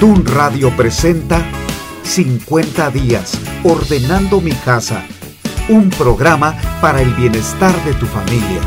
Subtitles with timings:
[0.00, 1.42] Dun Radio presenta
[2.02, 5.02] 50 días ordenando mi casa,
[5.70, 8.60] un programa para el bienestar de tu familia.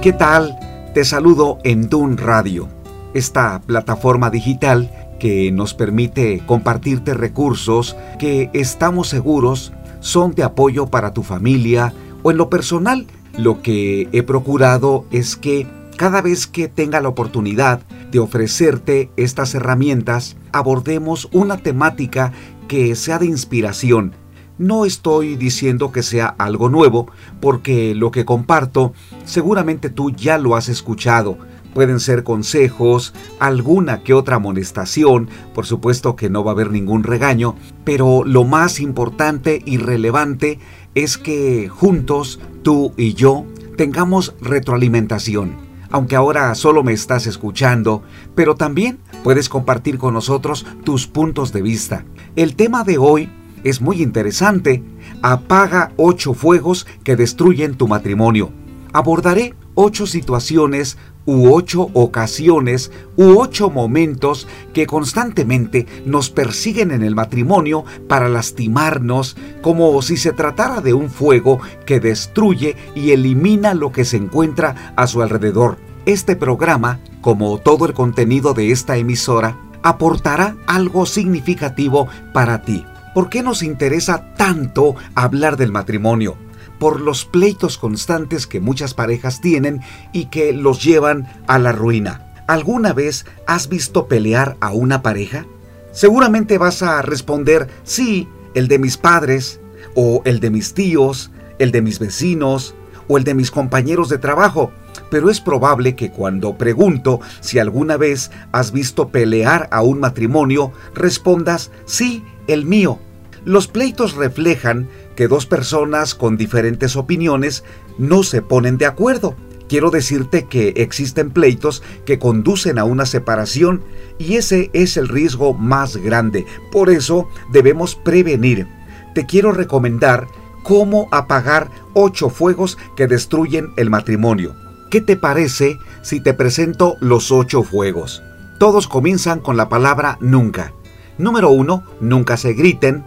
[0.00, 0.56] ¿Qué tal?
[0.94, 2.68] Te saludo en Dun Radio,
[3.14, 11.12] esta plataforma digital que nos permite compartirte recursos que estamos seguros son de apoyo para
[11.12, 11.92] tu familia
[12.22, 13.08] o en lo personal.
[13.36, 19.54] Lo que he procurado es que cada vez que tenga la oportunidad de ofrecerte estas
[19.54, 22.32] herramientas, abordemos una temática
[22.68, 24.12] que sea de inspiración.
[24.58, 27.10] No estoy diciendo que sea algo nuevo,
[27.40, 28.92] porque lo que comparto
[29.24, 31.38] seguramente tú ya lo has escuchado.
[31.74, 37.02] Pueden ser consejos, alguna que otra amonestación, por supuesto que no va a haber ningún
[37.02, 37.54] regaño,
[37.84, 40.58] pero lo más importante y relevante
[40.94, 43.46] es que juntos, tú y yo,
[43.76, 48.02] tengamos retroalimentación aunque ahora solo me estás escuchando,
[48.34, 52.04] pero también puedes compartir con nosotros tus puntos de vista.
[52.34, 53.30] El tema de hoy
[53.62, 54.82] es muy interesante.
[55.22, 58.50] Apaga ocho fuegos que destruyen tu matrimonio.
[58.92, 67.14] Abordaré ocho situaciones u ocho ocasiones u ocho momentos que constantemente nos persiguen en el
[67.14, 73.92] matrimonio para lastimarnos como si se tratara de un fuego que destruye y elimina lo
[73.92, 75.78] que se encuentra a su alrededor.
[76.06, 82.84] Este programa, como todo el contenido de esta emisora, aportará algo significativo para ti.
[83.14, 86.36] ¿Por qué nos interesa tanto hablar del matrimonio?
[86.82, 89.82] Por los pleitos constantes que muchas parejas tienen
[90.12, 92.26] y que los llevan a la ruina.
[92.48, 95.46] ¿Alguna vez has visto pelear a una pareja?
[95.92, 99.60] Seguramente vas a responder, sí, el de mis padres,
[99.94, 101.30] o el de mis tíos,
[101.60, 102.74] el de mis vecinos,
[103.06, 104.72] o el de mis compañeros de trabajo,
[105.08, 110.72] pero es probable que cuando pregunto si alguna vez has visto pelear a un matrimonio,
[110.96, 112.98] respondas, sí, el mío.
[113.44, 117.64] Los pleitos reflejan que dos personas con diferentes opiniones
[117.98, 119.34] no se ponen de acuerdo.
[119.68, 123.82] Quiero decirte que existen pleitos que conducen a una separación
[124.18, 126.44] y ese es el riesgo más grande.
[126.70, 128.66] Por eso debemos prevenir.
[129.14, 130.26] Te quiero recomendar
[130.62, 134.54] cómo apagar ocho fuegos que destruyen el matrimonio.
[134.90, 138.22] ¿Qué te parece si te presento los ocho fuegos?
[138.58, 140.72] Todos comienzan con la palabra nunca.
[141.18, 143.04] Número uno, nunca se griten.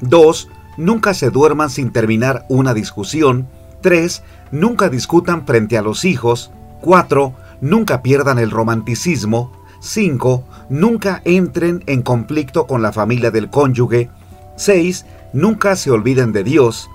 [0.00, 3.48] Dos, Nunca se duerman sin terminar una discusión.
[3.80, 4.22] 3.
[4.50, 6.50] Nunca discutan frente a los hijos.
[6.80, 7.34] 4.
[7.60, 9.52] Nunca pierdan el romanticismo.
[9.80, 10.44] 5.
[10.70, 14.10] Nunca entren en conflicto con la familia del cónyuge.
[14.56, 15.06] 6.
[15.32, 16.90] Nunca se olviden de Dios.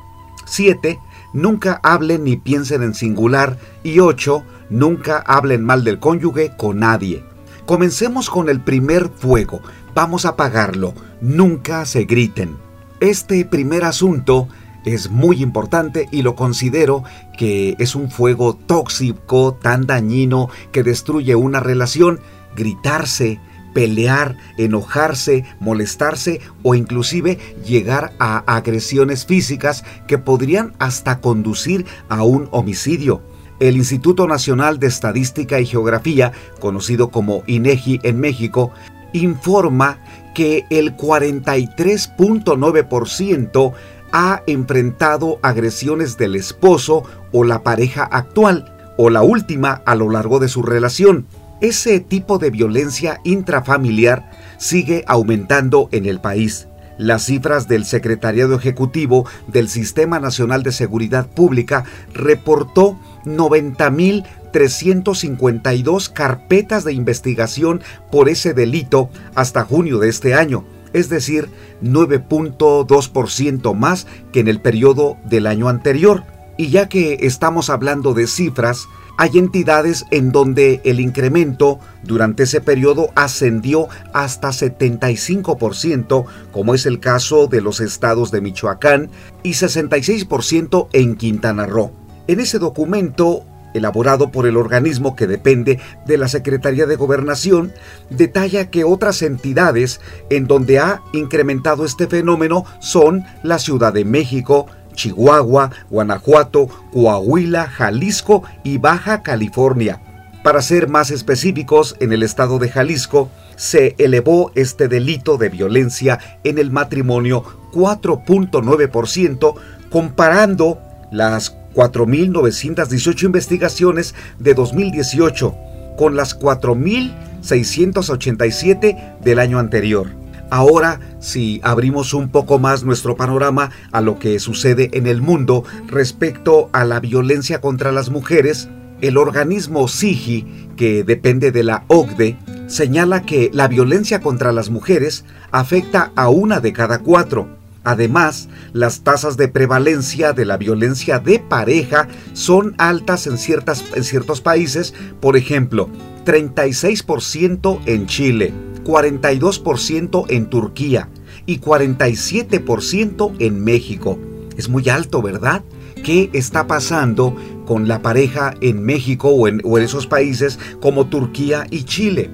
[0.45, 0.99] 7.
[1.33, 3.57] Nunca hablen ni piensen en singular.
[3.83, 4.43] Y 8.
[4.69, 7.23] Nunca hablen mal del cónyuge con nadie.
[7.65, 9.61] Comencemos con el primer fuego.
[9.93, 10.93] Vamos a apagarlo.
[11.21, 12.68] Nunca se griten.
[13.01, 14.49] Este primer asunto
[14.83, 17.05] es muy importante y lo considero
[17.37, 22.19] que es un fuego tóxico tan dañino que destruye una relación,
[22.57, 23.39] gritarse,
[23.73, 32.49] pelear, enojarse, molestarse o inclusive llegar a agresiones físicas que podrían hasta conducir a un
[32.51, 33.21] homicidio.
[33.61, 38.71] El Instituto Nacional de Estadística y Geografía, conocido como INEGI en México,
[39.13, 39.99] informa
[40.33, 43.73] que el 43.9%
[44.11, 50.39] ha enfrentado agresiones del esposo o la pareja actual o la última a lo largo
[50.39, 51.25] de su relación.
[51.61, 56.67] Ese tipo de violencia intrafamiliar sigue aumentando en el país.
[56.97, 66.83] Las cifras del Secretariado Ejecutivo del Sistema Nacional de Seguridad Pública reportó 90.000 352 carpetas
[66.83, 71.49] de investigación por ese delito hasta junio de este año, es decir,
[71.83, 76.23] 9.2% más que en el periodo del año anterior.
[76.57, 78.85] Y ya que estamos hablando de cifras,
[79.21, 87.01] hay entidades en donde el incremento durante ese periodo ascendió hasta 75%, como es el
[87.01, 89.09] caso de los estados de Michoacán,
[89.43, 91.91] y 66% en Quintana Roo.
[92.27, 93.43] En ese documento
[93.73, 97.71] elaborado por el organismo que depende de la Secretaría de Gobernación,
[98.09, 104.67] detalla que otras entidades en donde ha incrementado este fenómeno son la Ciudad de México,
[104.93, 110.01] Chihuahua, Guanajuato, Coahuila, Jalisco y Baja California.
[110.43, 116.19] Para ser más específicos, en el estado de Jalisco se elevó este delito de violencia
[116.45, 117.43] en el matrimonio
[117.73, 119.55] 4.9%
[119.89, 120.79] comparando
[121.11, 125.55] las 4.918 investigaciones de 2018
[125.97, 130.07] con las 4.687 del año anterior.
[130.49, 135.63] Ahora, si abrimos un poco más nuestro panorama a lo que sucede en el mundo
[135.87, 138.67] respecto a la violencia contra las mujeres,
[138.99, 142.35] el organismo SIGI, que depende de la OCDE,
[142.67, 147.58] señala que la violencia contra las mujeres afecta a una de cada cuatro.
[147.83, 154.03] Además, las tasas de prevalencia de la violencia de pareja son altas en, ciertas, en
[154.03, 155.89] ciertos países, por ejemplo,
[156.25, 158.53] 36% en Chile,
[158.83, 161.09] 42% en Turquía
[161.45, 164.19] y 47% en México.
[164.57, 165.63] Es muy alto, ¿verdad?
[166.03, 167.35] ¿Qué está pasando
[167.65, 172.29] con la pareja en México o en, o en esos países como Turquía y Chile?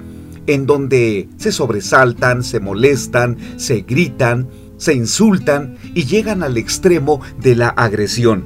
[0.47, 7.55] En donde se sobresaltan, se molestan, se gritan, se insultan y llegan al extremo de
[7.55, 8.45] la agresión.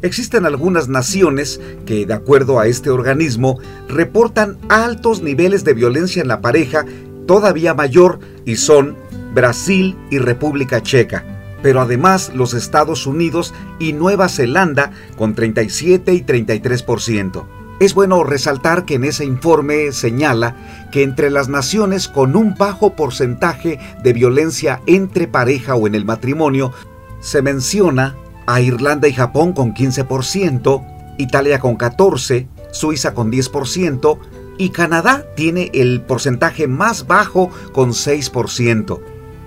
[0.00, 6.28] Existen algunas naciones que, de acuerdo a este organismo, reportan altos niveles de violencia en
[6.28, 6.84] la pareja
[7.26, 8.96] todavía mayor y son
[9.34, 11.24] Brasil y República Checa,
[11.62, 17.57] pero además los Estados Unidos y Nueva Zelanda con 37 y 33%.
[17.80, 20.56] Es bueno resaltar que en ese informe señala
[20.90, 26.04] que entre las naciones con un bajo porcentaje de violencia entre pareja o en el
[26.04, 26.72] matrimonio,
[27.20, 28.16] se menciona
[28.46, 30.84] a Irlanda y Japón con 15%,
[31.18, 34.18] Italia con 14%, Suiza con 10%,
[34.58, 39.00] y Canadá tiene el porcentaje más bajo con 6%.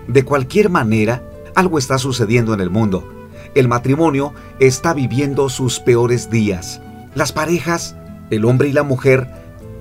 [0.07, 1.21] De cualquier manera,
[1.53, 3.07] algo está sucediendo en el mundo.
[3.55, 6.81] El matrimonio está viviendo sus peores días.
[7.13, 7.97] Las parejas,
[8.31, 9.27] el hombre y la mujer,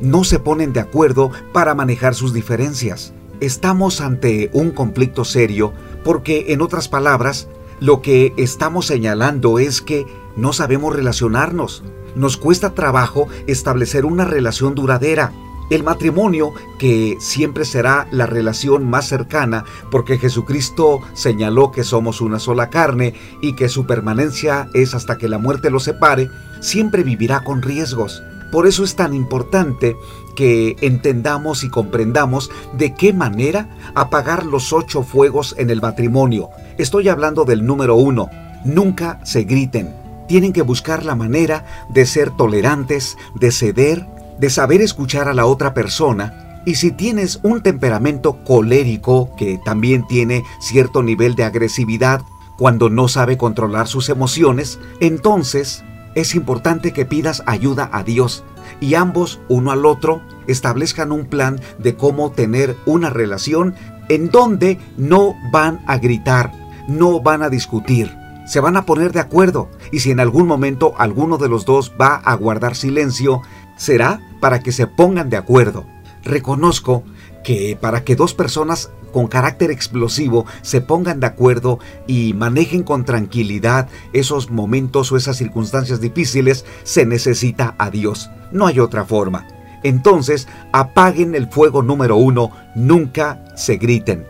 [0.00, 3.12] no se ponen de acuerdo para manejar sus diferencias.
[3.40, 5.72] Estamos ante un conflicto serio
[6.04, 7.48] porque, en otras palabras,
[7.80, 10.06] lo que estamos señalando es que
[10.36, 11.82] no sabemos relacionarnos,
[12.14, 15.32] nos cuesta trabajo establecer una relación duradera.
[15.70, 22.40] El matrimonio, que siempre será la relación más cercana, porque Jesucristo señaló que somos una
[22.40, 26.28] sola carne y que su permanencia es hasta que la muerte los separe,
[26.60, 28.20] siempre vivirá con riesgos.
[28.50, 29.96] Por eso es tan importante
[30.34, 36.50] que entendamos y comprendamos de qué manera apagar los ocho fuegos en el matrimonio.
[36.78, 38.30] Estoy hablando del número uno.
[38.64, 40.00] Nunca se griten
[40.30, 44.06] tienen que buscar la manera de ser tolerantes, de ceder,
[44.38, 46.62] de saber escuchar a la otra persona.
[46.64, 52.22] Y si tienes un temperamento colérico que también tiene cierto nivel de agresividad
[52.58, 55.82] cuando no sabe controlar sus emociones, entonces
[56.14, 58.44] es importante que pidas ayuda a Dios
[58.80, 63.74] y ambos, uno al otro, establezcan un plan de cómo tener una relación
[64.08, 66.52] en donde no van a gritar,
[66.88, 68.14] no van a discutir,
[68.46, 71.92] se van a poner de acuerdo y si en algún momento alguno de los dos
[72.00, 73.42] va a guardar silencio,
[73.76, 75.86] será para que se pongan de acuerdo.
[76.24, 77.04] Reconozco
[77.44, 83.04] que para que dos personas con carácter explosivo se pongan de acuerdo y manejen con
[83.04, 88.30] tranquilidad esos momentos o esas circunstancias difíciles, se necesita a Dios.
[88.52, 89.46] No hay otra forma.
[89.82, 94.26] Entonces, apaguen el fuego número uno, nunca se griten.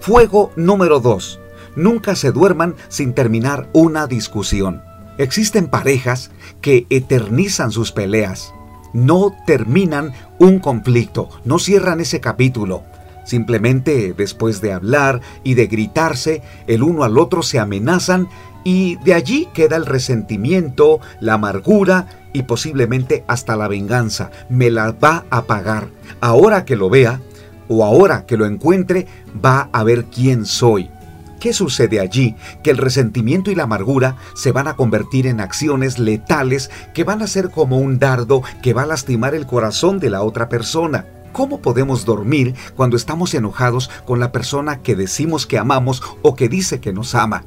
[0.00, 1.40] Fuego número dos,
[1.76, 4.82] nunca se duerman sin terminar una discusión.
[5.18, 6.30] Existen parejas
[6.60, 8.52] que eternizan sus peleas,
[8.92, 12.84] no terminan un conflicto, no cierran ese capítulo.
[13.24, 18.28] Simplemente después de hablar y de gritarse, el uno al otro se amenazan
[18.64, 24.30] y de allí queda el resentimiento, la amargura y posiblemente hasta la venganza.
[24.48, 25.88] Me la va a pagar.
[26.20, 27.20] Ahora que lo vea
[27.68, 29.06] o ahora que lo encuentre,
[29.44, 30.90] va a ver quién soy.
[31.40, 32.36] ¿Qué sucede allí?
[32.62, 37.20] Que el resentimiento y la amargura se van a convertir en acciones letales que van
[37.20, 41.04] a ser como un dardo que va a lastimar el corazón de la otra persona.
[41.32, 46.50] ¿Cómo podemos dormir cuando estamos enojados con la persona que decimos que amamos o que
[46.50, 47.44] dice que nos ama?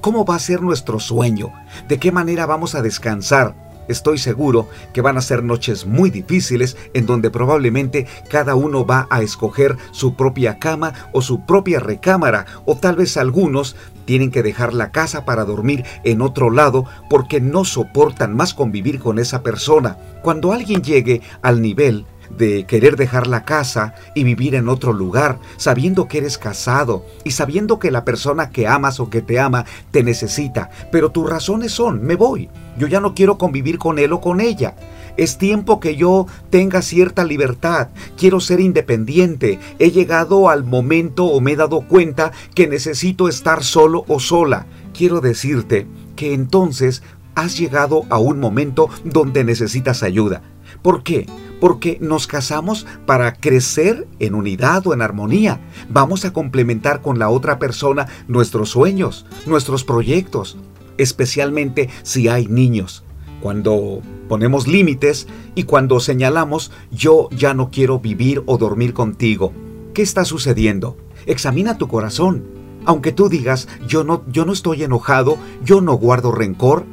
[0.00, 1.52] ¿Cómo va a ser nuestro sueño?
[1.88, 3.54] ¿De qué manera vamos a descansar?
[3.86, 9.06] Estoy seguro que van a ser noches muy difíciles en donde probablemente cada uno va
[9.10, 14.42] a escoger su propia cama o su propia recámara o tal vez algunos tienen que
[14.42, 19.42] dejar la casa para dormir en otro lado porque no soportan más convivir con esa
[19.42, 19.98] persona.
[20.22, 22.06] Cuando alguien llegue al nivel
[22.36, 27.32] de querer dejar la casa y vivir en otro lugar, sabiendo que eres casado y
[27.32, 31.72] sabiendo que la persona que amas o que te ama te necesita, pero tus razones
[31.72, 34.74] son, me voy, yo ya no quiero convivir con él o con ella.
[35.16, 41.40] Es tiempo que yo tenga cierta libertad, quiero ser independiente, he llegado al momento o
[41.40, 44.66] me he dado cuenta que necesito estar solo o sola.
[44.94, 47.02] Quiero decirte que entonces
[47.34, 50.42] has llegado a un momento donde necesitas ayuda.
[50.82, 51.26] ¿Por qué?
[51.60, 55.60] Porque nos casamos para crecer en unidad o en armonía.
[55.88, 60.56] Vamos a complementar con la otra persona nuestros sueños, nuestros proyectos,
[60.98, 63.04] especialmente si hay niños.
[63.40, 69.52] Cuando ponemos límites y cuando señalamos yo ya no quiero vivir o dormir contigo.
[69.94, 70.96] ¿Qué está sucediendo?
[71.26, 72.44] Examina tu corazón.
[72.84, 76.84] Aunque tú digas yo no yo no estoy enojado, yo no guardo rencor,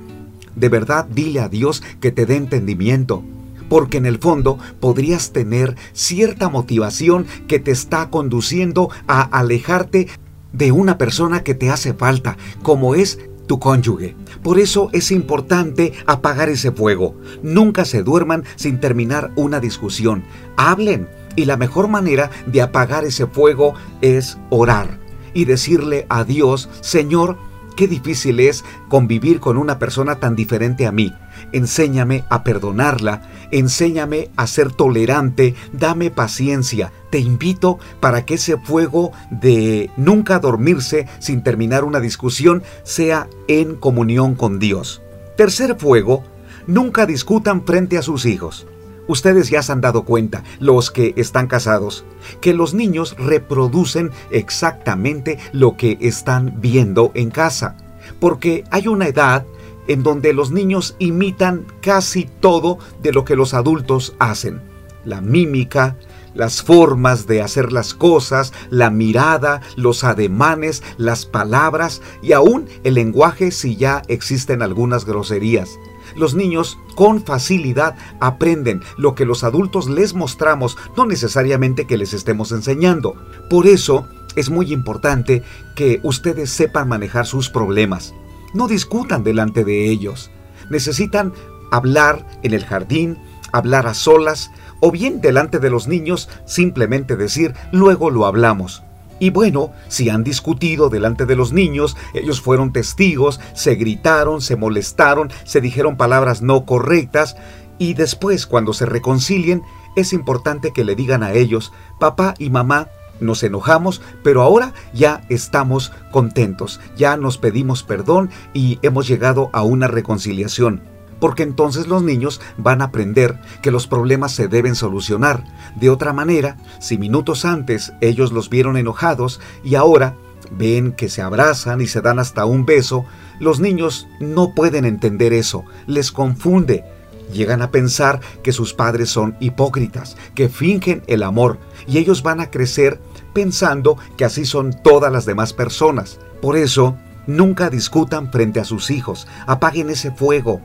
[0.55, 3.23] de verdad dile a Dios que te dé entendimiento
[3.69, 10.07] porque en el fondo podrías tener cierta motivación que te está conduciendo a alejarte
[10.53, 14.15] de una persona que te hace falta, como es tu cónyuge.
[14.41, 17.15] Por eso es importante apagar ese fuego.
[17.43, 20.23] Nunca se duerman sin terminar una discusión.
[20.57, 21.07] Hablen.
[21.37, 24.99] Y la mejor manera de apagar ese fuego es orar
[25.33, 27.37] y decirle a Dios, Señor,
[27.75, 31.13] qué difícil es convivir con una persona tan diferente a mí.
[31.51, 33.21] Enséñame a perdonarla,
[33.51, 36.91] enséñame a ser tolerante, dame paciencia.
[37.09, 43.75] Te invito para que ese fuego de nunca dormirse sin terminar una discusión sea en
[43.75, 45.01] comunión con Dios.
[45.37, 46.23] Tercer fuego,
[46.67, 48.67] nunca discutan frente a sus hijos.
[49.07, 52.05] Ustedes ya se han dado cuenta, los que están casados,
[52.41, 57.77] que los niños reproducen exactamente lo que están viendo en casa,
[58.19, 59.45] porque hay una edad
[59.87, 64.61] en donde los niños imitan casi todo de lo que los adultos hacen.
[65.03, 65.97] La mímica,
[66.35, 72.95] las formas de hacer las cosas, la mirada, los ademanes, las palabras y aún el
[72.95, 75.69] lenguaje si ya existen algunas groserías.
[76.15, 82.13] Los niños con facilidad aprenden lo que los adultos les mostramos, no necesariamente que les
[82.13, 83.15] estemos enseñando.
[83.49, 85.43] Por eso es muy importante
[85.75, 88.13] que ustedes sepan manejar sus problemas.
[88.55, 90.31] No discutan delante de ellos.
[90.69, 91.33] Necesitan
[91.71, 93.17] hablar en el jardín,
[93.51, 98.81] hablar a solas, o bien delante de los niños simplemente decir luego lo hablamos.
[99.19, 104.55] Y bueno, si han discutido delante de los niños, ellos fueron testigos, se gritaron, se
[104.55, 107.35] molestaron, se dijeron palabras no correctas,
[107.77, 109.63] y después cuando se reconcilien,
[109.97, 112.87] es importante que le digan a ellos, papá y mamá,
[113.19, 119.63] nos enojamos, pero ahora ya estamos contentos, ya nos pedimos perdón y hemos llegado a
[119.63, 120.81] una reconciliación
[121.19, 125.43] porque entonces los niños van a aprender que los problemas se deben solucionar.
[125.75, 130.17] De otra manera, si minutos antes ellos los vieron enojados y ahora
[130.51, 133.05] ven que se abrazan y se dan hasta un beso,
[133.39, 136.83] los niños no pueden entender eso, les confunde.
[137.31, 142.39] Llegan a pensar que sus padres son hipócritas, que fingen el amor, y ellos van
[142.39, 142.99] a crecer
[143.33, 146.19] pensando que así son todas las demás personas.
[146.41, 150.61] Por eso, nunca discutan frente a sus hijos, apaguen ese fuego,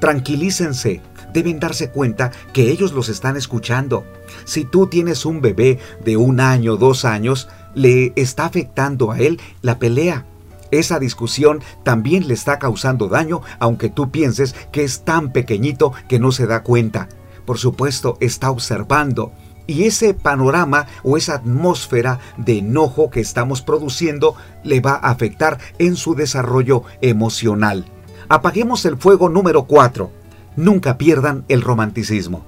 [0.00, 1.00] Tranquilícense,
[1.32, 4.04] deben darse cuenta que ellos los están escuchando.
[4.44, 9.40] Si tú tienes un bebé de un año, dos años, le está afectando a él
[9.60, 10.24] la pelea.
[10.70, 16.18] Esa discusión también le está causando daño, aunque tú pienses que es tan pequeñito que
[16.18, 17.08] no se da cuenta.
[17.44, 19.32] Por supuesto, está observando.
[19.66, 24.34] Y ese panorama o esa atmósfera de enojo que estamos produciendo
[24.64, 27.84] le va a afectar en su desarrollo emocional.
[28.28, 30.10] Apaguemos el fuego número 4.
[30.56, 32.44] Nunca pierdan el romanticismo.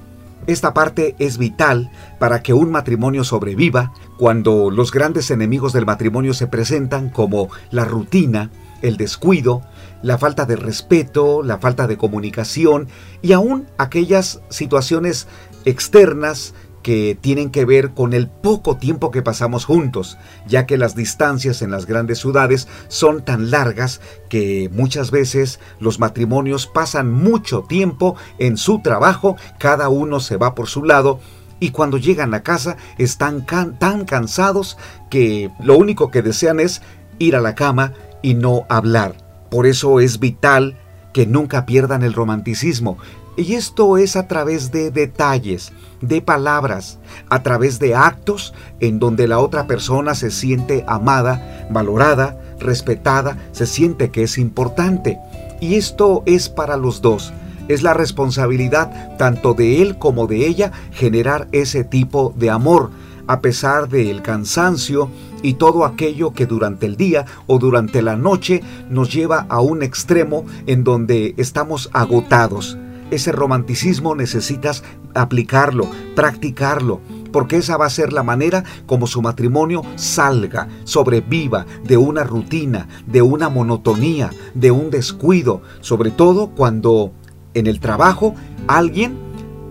[0.47, 6.35] Esta parte es vital para que un matrimonio sobreviva cuando los grandes enemigos del matrimonio
[6.35, 8.51] se presentan como la rutina,
[8.83, 9.63] el descuido,
[10.03, 12.89] la falta de respeto, la falta de comunicación
[13.23, 15.29] y aún aquellas situaciones
[15.65, 20.95] externas que tienen que ver con el poco tiempo que pasamos juntos, ya que las
[20.95, 27.63] distancias en las grandes ciudades son tan largas que muchas veces los matrimonios pasan mucho
[27.63, 31.21] tiempo en su trabajo, cada uno se va por su lado
[31.61, 34.79] y cuando llegan a casa están tan cansados
[35.11, 36.81] que lo único que desean es
[37.19, 39.15] ir a la cama y no hablar.
[39.51, 40.79] Por eso es vital
[41.13, 42.97] que nunca pierdan el romanticismo,
[43.41, 46.99] y esto es a través de detalles, de palabras,
[47.31, 53.67] a través de actos en donde la otra persona se siente amada, valorada, respetada, se
[53.67, 55.19] siente que es importante.
[55.59, 57.33] Y esto es para los dos.
[57.69, 62.91] Es la responsabilidad tanto de él como de ella generar ese tipo de amor,
[63.27, 65.09] a pesar del cansancio
[65.43, 69.83] y todo aquello que durante el día o durante la noche nos lleva a un
[69.83, 72.77] extremo en donde estamos agotados
[73.11, 74.83] ese romanticismo necesitas
[75.15, 77.01] aplicarlo, practicarlo,
[77.33, 82.89] porque esa va a ser la manera como su matrimonio salga, sobreviva de una rutina,
[83.07, 87.13] de una monotonía, de un descuido, sobre todo cuando
[87.55, 88.35] en el trabajo
[88.67, 89.17] alguien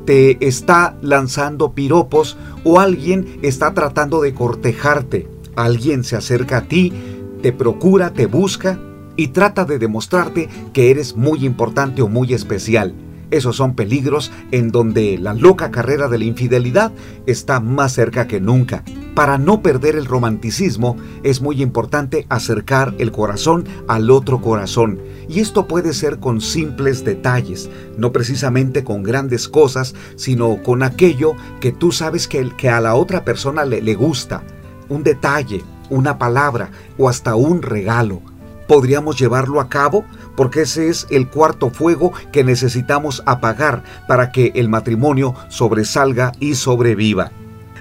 [0.05, 5.29] te está lanzando piropos o alguien está tratando de cortejarte.
[5.55, 6.93] Alguien se acerca a ti,
[7.41, 8.79] te procura, te busca
[9.15, 12.96] y trata de demostrarte que eres muy importante o muy especial.
[13.31, 16.91] Esos son peligros en donde la loca carrera de la infidelidad
[17.25, 18.83] está más cerca que nunca.
[19.13, 25.00] Para no perder el romanticismo es muy importante acercar el corazón al otro corazón.
[25.27, 31.33] Y esto puede ser con simples detalles, no precisamente con grandes cosas, sino con aquello
[31.59, 34.41] que tú sabes que, a la otra persona le gusta.
[34.88, 38.21] Un detalle, una palabra o hasta un regalo
[38.69, 40.05] podríamos llevarlo a cabo
[40.39, 46.55] porque ese es el cuarto fuego que necesitamos apagar para que el matrimonio sobresalga y
[46.55, 47.34] sobreviva.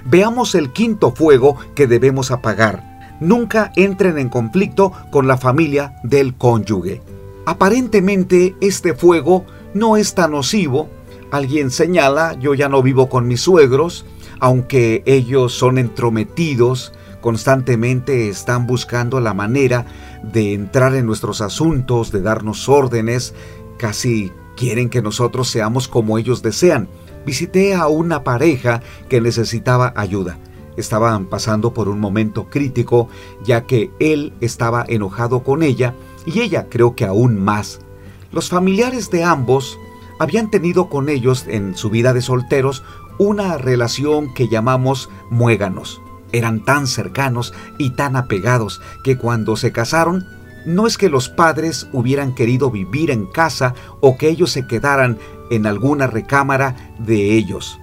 [0.03, 3.15] Veamos el quinto fuego que debemos apagar.
[3.21, 7.01] Nunca entren en conflicto con la familia del cónyuge.
[7.45, 10.89] Aparentemente este fuego no es tan nocivo.
[11.31, 14.05] Alguien señala, yo ya no vivo con mis suegros,
[14.41, 19.85] aunque ellos son entrometidos, constantemente están buscando la manera
[20.23, 23.33] de entrar en nuestros asuntos, de darnos órdenes,
[23.77, 26.89] casi quieren que nosotros seamos como ellos desean.
[27.25, 30.37] Visité a una pareja que necesitaba ayuda.
[30.77, 33.09] Estaban pasando por un momento crítico,
[33.43, 35.93] ya que él estaba enojado con ella
[36.25, 37.79] y ella creo que aún más.
[38.31, 39.77] Los familiares de ambos
[40.19, 42.83] habían tenido con ellos en su vida de solteros
[43.17, 46.01] una relación que llamamos muéganos.
[46.31, 50.25] Eran tan cercanos y tan apegados que cuando se casaron,
[50.65, 55.17] no es que los padres hubieran querido vivir en casa o que ellos se quedaran
[55.49, 57.79] en alguna recámara de ellos,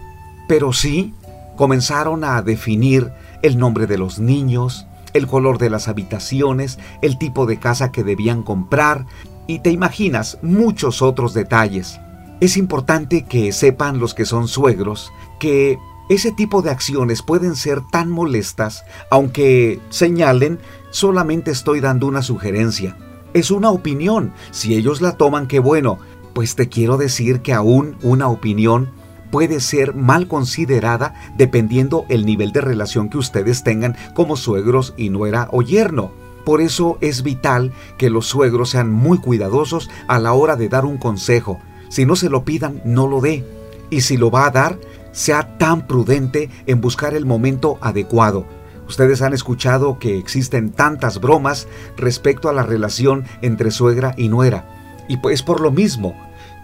[0.49, 1.15] pero sí
[1.57, 3.11] comenzaron a definir
[3.43, 8.05] el nombre de los niños, el color de las habitaciones, el tipo de casa que
[8.05, 9.07] debían comprar
[9.47, 11.99] y te imaginas muchos otros detalles.
[12.41, 17.81] Es importante que sepan los que son suegros que ese tipo de acciones pueden ser
[17.91, 22.97] tan molestas, aunque señalen, solamente estoy dando una sugerencia.
[23.35, 24.33] Es una opinión.
[24.51, 25.99] Si ellos la toman, qué bueno.
[26.33, 28.91] Pues te quiero decir que aún una opinión
[29.31, 35.11] puede ser mal considerada dependiendo el nivel de relación que ustedes tengan como suegros y
[35.11, 36.13] nuera o yerno.
[36.45, 40.85] Por eso es vital que los suegros sean muy cuidadosos a la hora de dar
[40.85, 41.59] un consejo.
[41.89, 43.45] Si no se lo pidan, no lo dé.
[43.91, 44.79] Y si lo va a dar,
[45.17, 48.45] sea tan prudente en buscar el momento adecuado.
[48.87, 54.69] Ustedes han escuchado que existen tantas bromas respecto a la relación entre suegra y nuera.
[55.09, 56.15] Y pues por lo mismo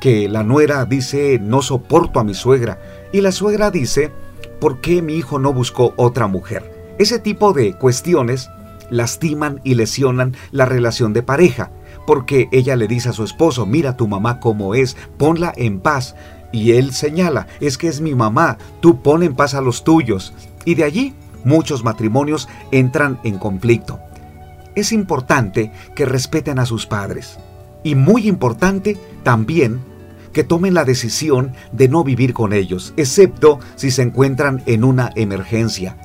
[0.02, 2.78] que la nuera dice no soporto a mi suegra
[3.10, 4.12] y la suegra dice
[4.60, 6.94] ¿por qué mi hijo no buscó otra mujer?
[6.98, 8.50] Ese tipo de cuestiones
[8.90, 11.70] lastiman y lesionan la relación de pareja
[12.06, 16.14] porque ella le dice a su esposo, mira tu mamá como es, ponla en paz.
[16.52, 20.34] Y él señala, es que es mi mamá, tú pon en paz a los tuyos.
[20.64, 23.98] Y de allí muchos matrimonios entran en conflicto.
[24.74, 27.38] Es importante que respeten a sus padres.
[27.82, 29.80] Y muy importante también
[30.32, 35.10] que tomen la decisión de no vivir con ellos, excepto si se encuentran en una
[35.14, 35.96] emergencia.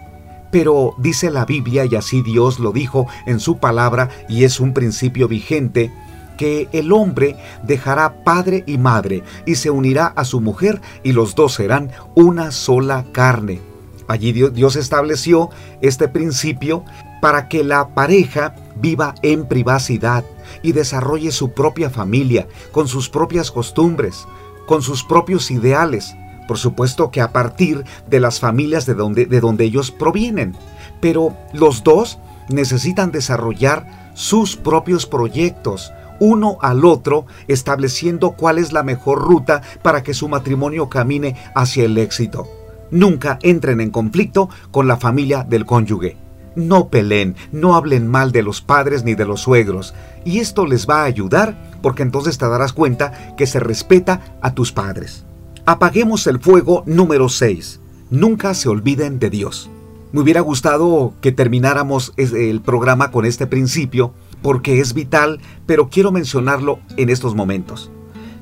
[0.52, 4.74] Pero dice la Biblia, y así Dios lo dijo en su palabra, y es un
[4.74, 5.92] principio vigente,
[6.38, 11.36] que el hombre dejará padre y madre y se unirá a su mujer y los
[11.36, 13.60] dos serán una sola carne.
[14.08, 15.50] Allí Dios estableció
[15.82, 16.86] este principio
[17.22, 20.24] para que la pareja viva en privacidad
[20.62, 24.26] y desarrolle su propia familia, con sus propias costumbres,
[24.66, 26.16] con sus propios ideales,
[26.48, 30.56] por supuesto que a partir de las familias de donde, de donde ellos provienen.
[31.02, 32.18] Pero los dos
[32.50, 40.04] necesitan desarrollar sus propios proyectos, uno al otro, estableciendo cuál es la mejor ruta para
[40.04, 42.48] que su matrimonio camine hacia el éxito.
[42.92, 46.18] Nunca entren en conflicto con la familia del cónyuge.
[46.56, 49.94] No peleen, no hablen mal de los padres ni de los suegros.
[50.26, 54.54] Y esto les va a ayudar porque entonces te darás cuenta que se respeta a
[54.54, 55.24] tus padres.
[55.66, 57.80] Apaguemos el fuego número 6.
[58.10, 59.70] Nunca se olviden de Dios.
[60.14, 66.12] Me hubiera gustado que termináramos el programa con este principio porque es vital, pero quiero
[66.12, 67.92] mencionarlo en estos momentos.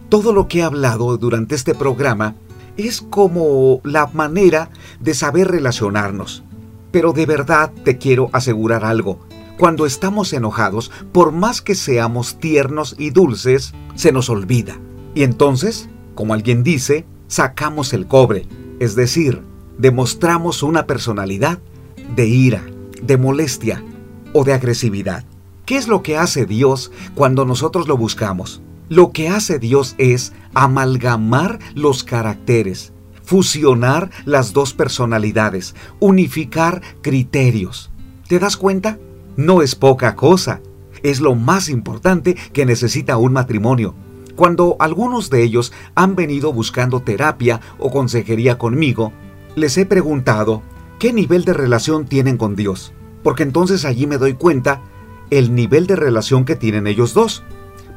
[0.10, 2.36] Todo lo que he hablado durante este programa
[2.78, 6.44] es como la manera de saber relacionarnos.
[6.92, 9.20] Pero de verdad te quiero asegurar algo.
[9.58, 14.78] Cuando estamos enojados, por más que seamos tiernos y dulces, se nos olvida.
[15.14, 18.48] Y entonces, como alguien dice, sacamos el cobre,
[18.80, 19.42] es decir,
[19.78, 21.60] demostramos una personalidad
[22.16, 22.64] de ira,
[23.02, 23.84] de molestia
[24.34, 25.26] o de agresividad.
[25.66, 28.62] ¿Qué es lo que hace Dios cuando nosotros lo buscamos?
[28.88, 37.90] Lo que hace Dios es amalgamar los caracteres, fusionar las dos personalidades, unificar criterios.
[38.28, 39.00] ¿Te das cuenta?
[39.38, 40.62] No es poca cosa.
[41.02, 43.96] Es lo más importante que necesita un matrimonio.
[44.36, 49.14] Cuando algunos de ellos han venido buscando terapia o consejería conmigo,
[49.56, 50.62] les he preguntado
[51.00, 54.82] qué nivel de relación tienen con Dios, porque entonces allí me doy cuenta
[55.30, 57.44] el nivel de relación que tienen ellos dos.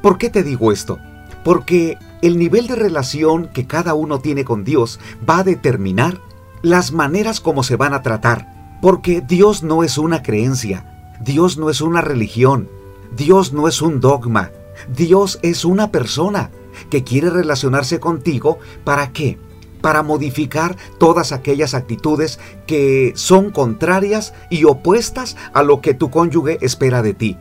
[0.03, 0.99] ¿Por qué te digo esto?
[1.45, 6.21] Porque el nivel de relación que cada uno tiene con Dios va a determinar
[6.63, 11.71] las maneras como se van a tratar, porque Dios no es una creencia, Dios no
[11.71, 12.69] es una religión,
[13.17, 14.51] Dios no es un dogma,
[14.95, 16.51] Dios es una persona
[16.91, 19.39] que quiere relacionarse contigo para qué?
[19.81, 26.59] Para modificar todas aquellas actitudes que son contrarias y opuestas a lo que tu cónyuge
[26.61, 27.37] espera de ti.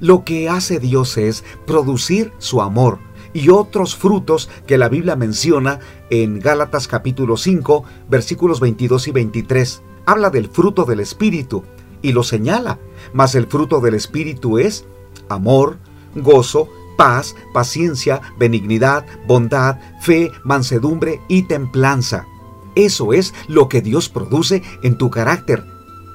[0.00, 2.98] Lo que hace Dios es producir su amor
[3.32, 9.82] y otros frutos que la Biblia menciona en Gálatas capítulo 5 versículos 22 y 23.
[10.06, 11.64] Habla del fruto del Espíritu
[12.00, 12.78] y lo señala,
[13.12, 14.86] mas el fruto del Espíritu es
[15.28, 15.78] amor,
[16.14, 16.68] gozo,
[16.98, 22.26] paz, paciencia, benignidad, bondad, fe, mansedumbre y templanza.
[22.74, 25.64] Eso es lo que Dios produce en tu carácter.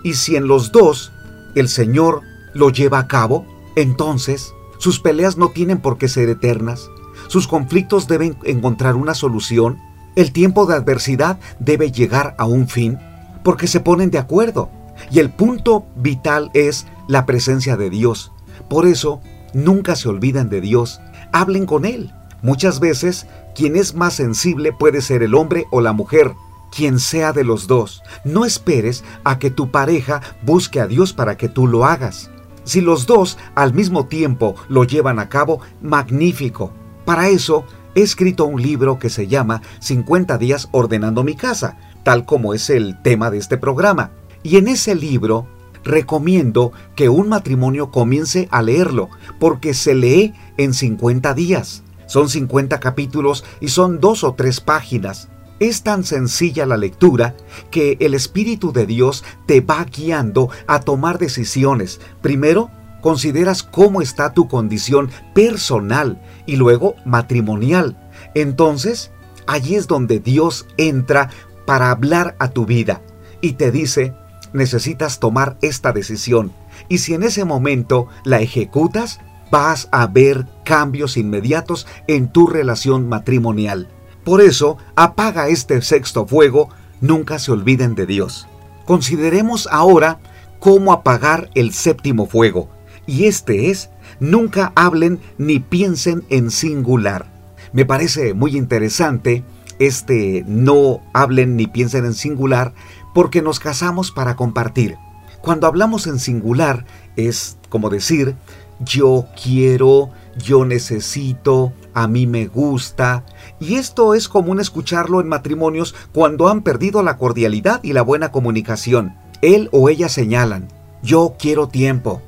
[0.04, 1.14] Y si en los dos
[1.56, 2.22] el Señor
[2.54, 3.46] lo lleva a cabo,
[3.78, 6.90] entonces sus peleas no tienen por qué ser eternas.
[7.28, 9.80] Sus conflictos deben encontrar una solución.
[10.18, 13.00] El tiempo de adversidad debe llegar a un fin
[13.42, 14.70] porque se ponen de acuerdo.
[15.10, 18.34] Y el punto vital es la presencia de Dios.
[18.70, 19.22] Por eso,
[19.54, 21.00] Nunca se olviden de Dios,
[21.32, 22.12] hablen con Él.
[22.42, 26.34] Muchas veces, quien es más sensible puede ser el hombre o la mujer,
[26.76, 28.02] quien sea de los dos.
[28.26, 32.32] No esperes a que tu pareja busque a Dios para que tú lo hagas.
[32.64, 36.72] Si los dos al mismo tiempo lo llevan a cabo, magnífico.
[37.06, 42.26] Para eso, he escrito un libro que se llama 50 días ordenando mi casa, tal
[42.26, 44.12] como es el tema de este programa.
[44.42, 45.48] Y en ese libro
[45.84, 51.84] recomiendo que un matrimonio comience a leerlo, porque se lee en 50 días.
[52.06, 55.30] Son 50 capítulos y son dos o tres páginas.
[55.60, 57.36] Es tan sencilla la lectura
[57.72, 62.02] que el Espíritu de Dios te va guiando a tomar decisiones.
[62.22, 62.70] Primero,
[63.02, 67.98] consideras cómo está tu condición personal y luego matrimonial.
[68.36, 69.12] Entonces,
[69.46, 71.30] allí es donde Dios entra
[71.66, 73.02] para hablar a tu vida
[73.42, 74.14] y te dice,
[74.54, 76.52] necesitas tomar esta decisión
[76.90, 79.20] y si en ese momento la ejecutas,
[79.52, 83.88] vas a ver cambios inmediatos en tu relación matrimonial.
[84.24, 86.70] Por eso, apaga este sexto fuego,
[87.02, 88.48] nunca se olviden de Dios.
[88.86, 90.20] Consideremos ahora
[90.60, 92.70] cómo apagar el séptimo fuego,
[93.06, 93.90] y este es,
[94.20, 97.32] nunca hablen ni piensen en singular.
[97.74, 99.44] Me parece muy interesante
[99.88, 102.74] este no hablen ni piensen en singular
[103.14, 104.96] porque nos casamos para compartir.
[105.42, 108.36] Cuando hablamos en singular es como decir
[108.80, 113.26] yo quiero, yo necesito, a mí me gusta.
[113.60, 118.32] Y esto es común escucharlo en matrimonios cuando han perdido la cordialidad y la buena
[118.32, 119.16] comunicación.
[119.42, 120.68] Él o ella señalan,
[121.02, 122.22] yo quiero tiempo,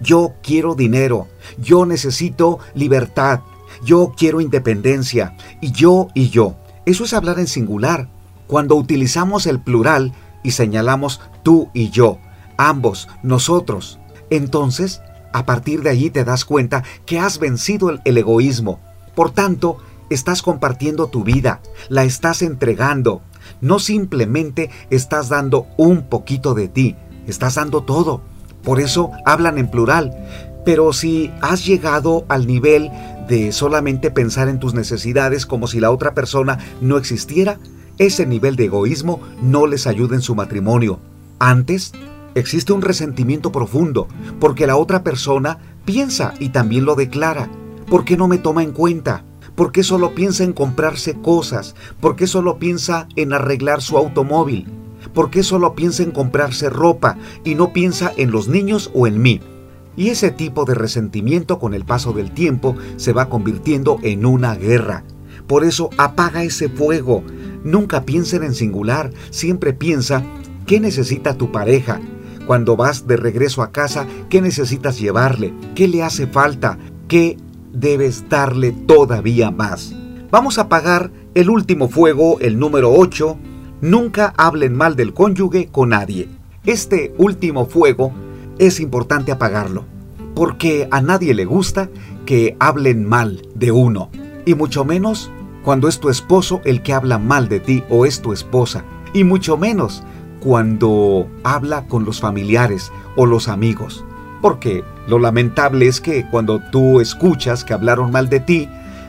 [0.00, 1.26] yo quiero dinero,
[1.58, 3.40] yo necesito libertad,
[3.84, 6.56] yo quiero independencia, y yo y yo.
[6.86, 8.08] Eso es hablar en singular.
[8.46, 10.12] Cuando utilizamos el plural,
[10.42, 12.18] y señalamos tú y yo,
[12.56, 13.98] ambos, nosotros.
[14.30, 18.80] Entonces, a partir de allí te das cuenta que has vencido el, egoísmo.
[19.14, 23.22] Por tanto, estás compartiendo tu vida, la estás entregando.
[23.60, 28.22] No simplemente estás dando un poquito de ti, estás dando todo.
[28.62, 30.14] Por eso hablan en plural.
[30.64, 32.90] Pero si has llegado al nivel
[33.30, 37.60] de solamente pensar en tus necesidades como si la otra persona no existiera,
[37.96, 40.98] ese nivel de egoísmo no les ayuda en su matrimonio.
[41.38, 41.92] Antes,
[42.34, 44.08] existe un resentimiento profundo
[44.40, 47.48] porque la otra persona piensa y también lo declara.
[47.88, 49.22] ¿Por qué no me toma en cuenta?
[49.54, 51.76] ¿Por qué solo piensa en comprarse cosas?
[52.00, 54.66] ¿Por qué solo piensa en arreglar su automóvil?
[55.14, 59.22] ¿Por qué solo piensa en comprarse ropa y no piensa en los niños o en
[59.22, 59.40] mí?
[59.96, 64.54] Y ese tipo de resentimiento con el paso del tiempo se va convirtiendo en una
[64.54, 65.04] guerra.
[65.46, 67.24] Por eso apaga ese fuego,
[67.64, 70.22] Nunca piensen en singular, siempre piensa
[70.66, 72.00] qué necesita tu pareja.
[72.46, 75.52] Cuando vas de regreso a casa, ¿qué necesitas llevarle?
[75.74, 76.78] ¿Qué le hace falta?
[77.06, 77.36] ¿Qué
[77.72, 79.94] debes darle todavía más?
[80.30, 83.38] Vamos a apagar el último fuego, el número 8.
[83.82, 86.28] Nunca hablen mal del cónyuge con nadie.
[86.64, 88.12] Este último fuego
[88.60, 89.84] es importante apagarlo,
[90.34, 91.88] porque a nadie le gusta
[92.26, 94.10] que hablen mal de uno,
[94.44, 95.30] y mucho menos
[95.64, 99.24] cuando es tu esposo el que habla mal de ti o es tu esposa, y
[99.24, 100.02] mucho menos
[100.40, 104.04] cuando habla con los familiares o los amigos.
[104.42, 108.68] Porque lo lamentable es que cuando tú escuchas que hablaron mal de ti,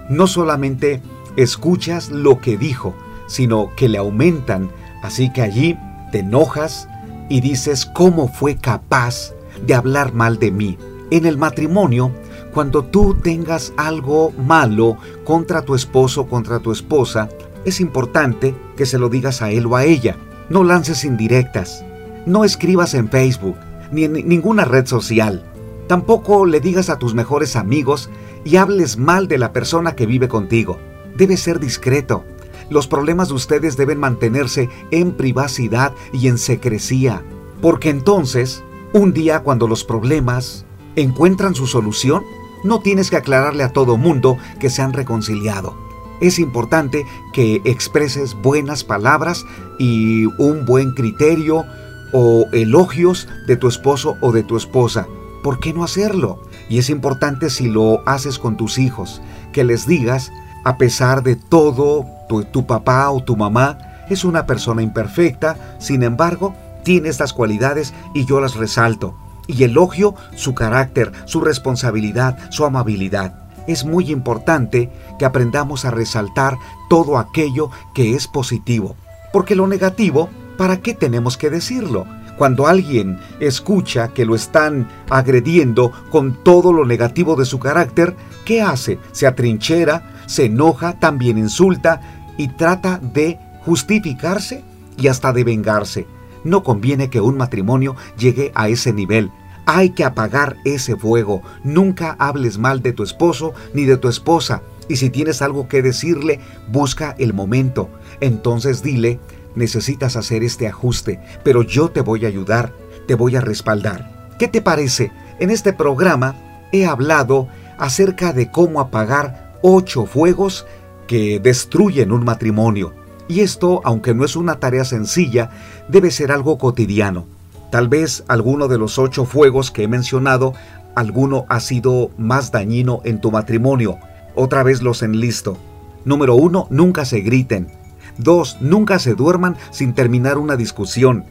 [0.10, 1.02] no solamente
[1.36, 2.96] escuchas lo que dijo,
[3.28, 4.70] sino que le aumentan.
[5.04, 5.78] Así que allí
[6.12, 6.88] te enojas
[7.30, 9.34] y dices cómo fue capaz
[9.66, 10.78] de hablar mal de mí.
[11.10, 12.12] En el matrimonio,
[12.54, 17.30] cuando tú tengas algo malo contra tu esposo, contra tu esposa,
[17.66, 20.18] es importante que se lo digas a él o a ella.
[20.50, 21.86] No lances indirectas.
[22.26, 23.56] No escribas en Facebook
[23.92, 25.44] ni en ninguna red social.
[25.88, 28.10] Tampoco le digas a tus mejores amigos
[28.44, 30.80] y hables mal de la persona que vive contigo.
[31.18, 32.24] Debe ser discreto.
[32.70, 37.22] Los problemas de ustedes deben mantenerse en privacidad y en secrecía.
[37.62, 42.24] Porque entonces, un día cuando los problemas encuentran su solución,
[42.64, 45.76] no tienes que aclararle a todo mundo que se han reconciliado.
[46.20, 49.46] Es importante que expreses buenas palabras
[49.80, 51.66] y un buen criterio
[52.14, 55.08] o elogios de tu esposo o de tu esposa.
[55.42, 56.44] ¿Por qué no hacerlo?
[56.70, 60.32] Y es importante si lo haces con tus hijos, que les digas,
[60.64, 63.78] a pesar de todo, tu, papá o tu mamá
[64.10, 69.16] es una persona imperfecta, sin embargo, tiene estas cualidades y yo las resalto.
[69.48, 73.36] Y elogio su carácter, su responsabilidad, su amabilidad.
[73.68, 74.90] Es muy importante
[75.20, 76.58] que aprendamos a resaltar
[76.90, 78.96] todo aquello que es positivo,
[79.32, 80.30] porque lo negativo
[80.62, 82.06] ¿para qué tenemos que decirlo?
[82.38, 88.16] Cuando alguien escucha que lo están agrediendo con todo lo negativo de su carácter,
[88.46, 89.00] ¿qué hace?
[89.12, 92.02] Se atrinchera, se enoja, también insulta
[92.38, 94.64] y trata de justificarse
[94.98, 96.06] y hasta de vengarse.
[96.44, 99.32] No conviene que un matrimonio llegue a ese nivel.
[99.66, 101.42] Hay que apagar ese fuego.
[101.64, 104.64] Nunca hables mal de tu esposo ni de tu esposa.
[104.88, 107.90] Y si tienes algo que decirle, busca el momento.
[108.20, 109.20] Entonces dile,
[109.56, 112.74] necesitas hacer este ajuste, pero yo te voy a ayudar,
[113.08, 114.30] te voy a respaldar.
[114.40, 115.12] ¿Qué te parece?
[115.40, 116.36] En este programa
[116.72, 120.66] he hablado acerca de cómo apagar ocho fuegos
[121.08, 122.94] que destruyen un matrimonio.
[123.32, 125.52] Y esto, aunque no es una tarea sencilla,
[125.88, 127.28] debe ser algo cotidiano.
[127.72, 130.54] Tal vez alguno de los ocho fuegos que he mencionado,
[130.96, 134.00] alguno ha sido más dañino en tu matrimonio.
[134.36, 135.56] Otra vez los enlisto.
[136.04, 137.70] Número uno, nunca se griten.
[138.18, 138.58] 2.
[138.60, 141.24] Nunca se duerman sin terminar una discusión.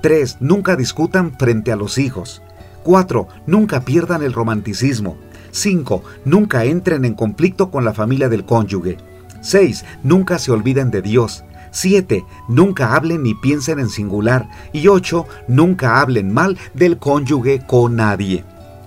[0.00, 0.36] 3.
[0.38, 2.40] Nunca discutan frente a los hijos.
[2.84, 3.26] 4.
[3.46, 5.16] Nunca pierdan el romanticismo.
[5.50, 6.04] 5.
[6.24, 8.96] Nunca entren en conflicto con la familia del cónyuge.
[9.40, 9.84] 6.
[10.04, 11.44] Nunca se olviden de Dios.
[11.78, 12.24] 7.
[12.48, 14.48] Nunca hablen ni piensen en singular.
[14.72, 15.26] Y 8.
[15.48, 18.44] Nunca hablen mal del cónyuge con nadie.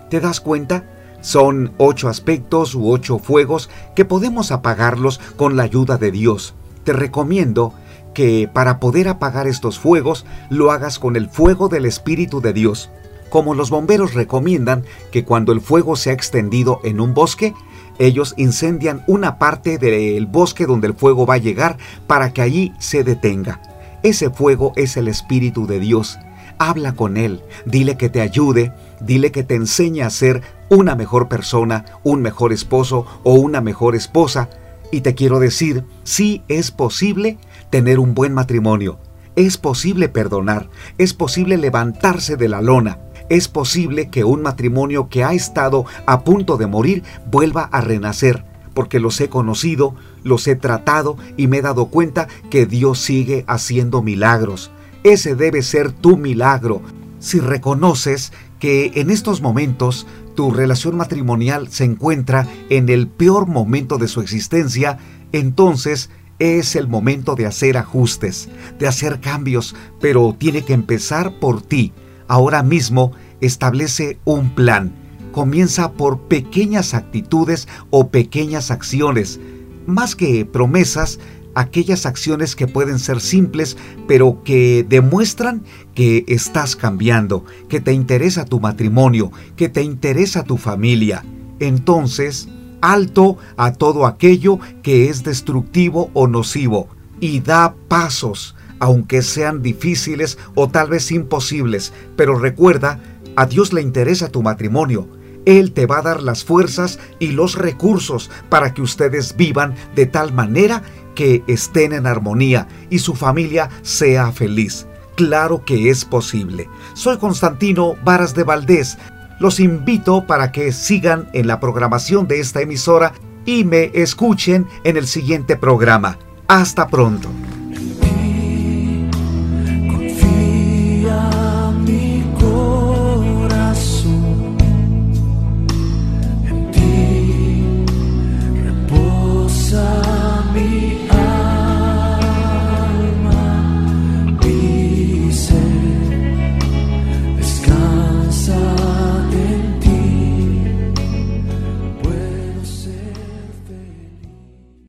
[0.10, 0.84] ¿Te das cuenta?
[1.22, 6.94] Son ocho aspectos u ocho fuegos que podemos apagarlos con la ayuda de Dios te
[6.94, 7.74] recomiendo
[8.14, 12.90] que para poder apagar estos fuegos lo hagas con el fuego del Espíritu de Dios.
[13.30, 17.54] Como los bomberos recomiendan que cuando el fuego se ha extendido en un bosque,
[18.00, 21.78] ellos incendian una parte del bosque donde el fuego va a llegar
[22.08, 23.62] para que allí se detenga.
[24.04, 26.18] Ese fuego es el Espíritu de Dios.
[26.58, 31.28] Habla con Él, dile que te ayude, dile que te enseñe a ser una mejor
[31.28, 34.50] persona, un mejor esposo o una mejor esposa,
[34.92, 37.38] y te quiero decir, sí es posible
[37.70, 39.00] tener un buen matrimonio,
[39.36, 43.00] es posible perdonar, es posible levantarse de la lona,
[43.32, 48.44] es posible que un matrimonio que ha estado a punto de morir vuelva a renacer,
[48.74, 53.46] porque los he conocido, los he tratado y me he dado cuenta que Dios sigue
[53.48, 54.70] haciendo milagros.
[55.04, 56.82] Ese debe ser tu milagro.
[57.20, 63.98] Si reconoces que en estos momentos tu relación matrimonial se encuentra en el peor momento
[63.98, 64.98] de su existencia,
[65.32, 71.62] entonces es el momento de hacer ajustes, de hacer cambios, pero tiene que empezar por
[71.62, 71.94] ti.
[72.28, 74.94] Ahora mismo establece un plan.
[75.32, 79.40] Comienza por pequeñas actitudes o pequeñas acciones.
[79.86, 81.20] Más que promesas,
[81.56, 85.64] aquellas acciones que pueden ser simples, pero que demuestran
[85.96, 91.24] que estás cambiando, que te interesa tu matrimonio, que te interesa tu familia.
[91.60, 92.48] Entonces,
[92.82, 96.88] alto a todo aquello que es destructivo o nocivo
[97.20, 101.94] y da pasos, aunque sean difíciles o tal vez imposibles.
[102.18, 103.00] Pero recuerda,
[103.38, 105.08] a Dios le interesa tu matrimonio.
[105.46, 110.08] Él te va a dar las fuerzas y los recursos para que ustedes vivan de
[110.08, 110.82] tal manera
[111.16, 114.88] que estén en armonía y su familia sea feliz.
[115.16, 116.68] Claro que es posible.
[116.94, 118.98] Soy Constantino Varas de Valdés.
[119.40, 123.14] Los invito para que sigan en la programación de esta emisora
[123.46, 126.18] y me escuchen en el siguiente programa.
[126.48, 127.30] Hasta pronto.